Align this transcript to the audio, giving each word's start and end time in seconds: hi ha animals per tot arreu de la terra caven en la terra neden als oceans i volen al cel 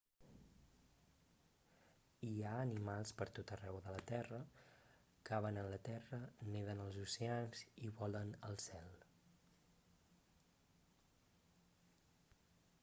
hi 2.27 2.37
ha 2.45 2.53
animals 2.61 3.11
per 3.19 3.25
tot 3.39 3.53
arreu 3.57 3.75
de 3.87 3.91
la 3.95 3.99
terra 4.11 4.39
caven 5.29 5.59
en 5.63 5.69
la 5.73 5.77
terra 5.89 6.19
neden 6.55 6.81
als 6.85 6.97
oceans 7.03 7.63
i 7.89 7.91
volen 8.01 8.31
al 8.47 8.57
cel 8.69 8.95